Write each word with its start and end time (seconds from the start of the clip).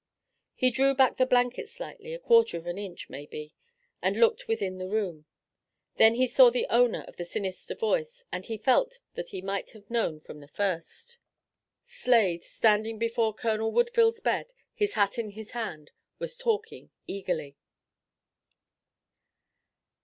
He 0.55 0.71
drew 0.71 0.95
back 0.95 1.17
the 1.17 1.27
blanket 1.27 1.69
slightly, 1.69 2.11
a 2.11 2.17
quarter 2.17 2.57
of 2.57 2.65
an 2.65 2.79
inch, 2.79 3.07
maybe, 3.07 3.53
and 4.01 4.17
looked 4.17 4.47
within 4.47 4.79
the 4.79 4.89
room. 4.89 5.25
Then 5.97 6.15
he 6.15 6.25
saw 6.25 6.49
the 6.49 6.65
owner 6.71 7.01
of 7.03 7.17
the 7.17 7.23
sinister 7.23 7.75
voice, 7.75 8.25
and 8.31 8.43
he 8.47 8.57
felt 8.57 8.97
that 9.13 9.29
he 9.29 9.43
might 9.43 9.69
have 9.77 9.91
known 9.91 10.19
from 10.19 10.39
the 10.39 10.47
first. 10.47 11.19
Slade, 11.83 12.43
standing 12.43 12.97
before 12.97 13.31
Colonel 13.35 13.71
Woodville's 13.71 14.21
bed, 14.21 14.53
his 14.73 14.93
hat 14.95 15.19
in 15.19 15.29
his 15.33 15.51
hand, 15.51 15.91
was 16.17 16.35
talking 16.35 16.89
eagerly. 17.05 17.55